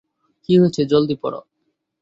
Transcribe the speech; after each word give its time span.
কী 0.45 0.53
হয়েছে 0.59 0.81
জলদি 0.85 1.15
পড়ো? 1.21 1.39